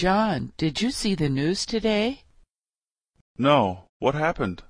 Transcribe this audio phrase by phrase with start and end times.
[0.00, 2.22] John, did you see the news today?
[3.36, 4.62] No, what happened?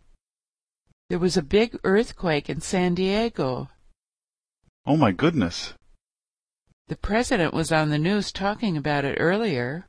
[1.09, 3.69] There was a big earthquake in San Diego.
[4.85, 5.75] Oh my goodness.
[6.89, 9.87] The president was on the news talking about it earlier.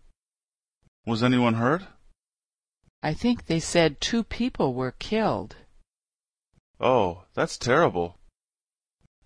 [1.08, 1.88] Was anyone hurt?
[3.02, 5.56] I think they said two people were killed.
[6.80, 8.20] Oh, that's terrible.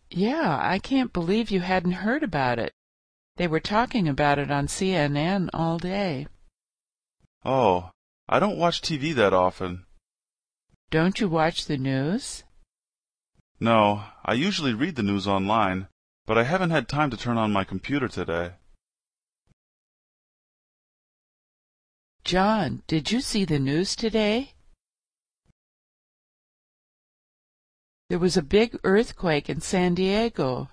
[0.10, 2.72] Yeah, I can't believe you hadn't heard about it.
[3.38, 6.28] They were talking about it on CNN all day.
[7.44, 7.92] Oh,
[8.30, 9.86] I don't watch TV that often.
[10.90, 12.44] Don't you watch the news?
[13.60, 15.88] No, I usually read the news online,
[16.26, 18.54] but I haven't had time to turn on my computer today.
[22.24, 24.54] John, did you see the news today?
[28.10, 30.70] There was a big earthquake in San Diego.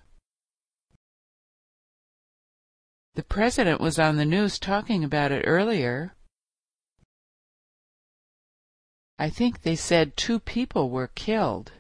[3.15, 6.15] The president was on the news talking about it earlier.
[9.19, 11.73] I think they said two people were killed.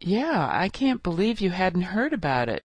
[0.00, 2.62] Yeah, I can't believe you hadn't heard about it.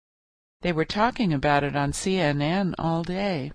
[0.62, 3.52] They were talking about it on CNN all day.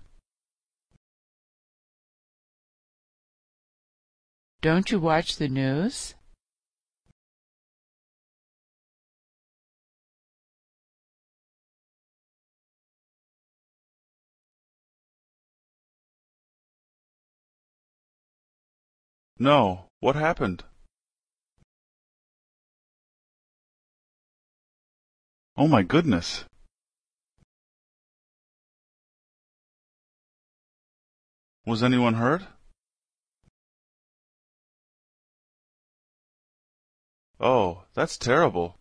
[4.61, 6.13] Don't you watch the news?
[19.41, 20.65] No, what happened?
[25.57, 26.45] Oh my goodness.
[31.65, 32.43] Was anyone hurt?
[37.39, 38.77] Oh, that's terrible.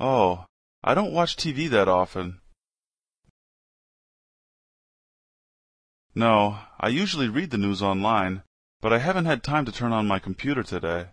[0.00, 0.46] Oh,
[0.82, 2.40] I don't watch TV that often.
[6.14, 8.42] No, I usually read the news online,
[8.80, 11.08] but I haven't had time to turn on my computer today.